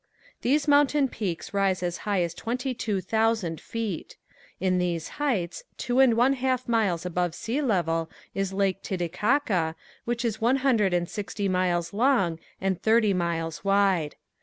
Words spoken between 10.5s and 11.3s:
hundred and